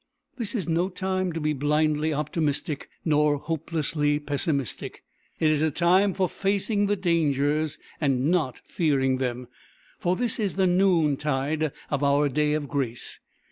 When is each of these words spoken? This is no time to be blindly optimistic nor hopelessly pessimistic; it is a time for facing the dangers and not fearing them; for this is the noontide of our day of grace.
This 0.37 0.55
is 0.55 0.67
no 0.67 0.89
time 0.89 1.31
to 1.31 1.39
be 1.39 1.53
blindly 1.53 2.11
optimistic 2.11 2.89
nor 3.05 3.37
hopelessly 3.37 4.17
pessimistic; 4.17 5.03
it 5.39 5.51
is 5.51 5.61
a 5.61 5.69
time 5.69 6.15
for 6.15 6.27
facing 6.27 6.87
the 6.87 6.95
dangers 6.95 7.77
and 8.01 8.31
not 8.31 8.57
fearing 8.65 9.17
them; 9.17 9.47
for 9.99 10.15
this 10.15 10.39
is 10.39 10.55
the 10.55 10.65
noontide 10.65 11.71
of 11.91 12.03
our 12.03 12.29
day 12.29 12.53
of 12.53 12.67
grace. 12.67 13.19